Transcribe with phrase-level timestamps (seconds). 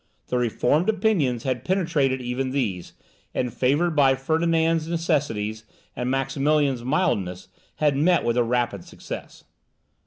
[0.29, 2.93] The reformed opinions had penetrated even these,
[3.35, 5.63] and favoured by Ferdinand's necessities
[5.95, 9.43] and Maximilian's mildness, had met with a rapid success.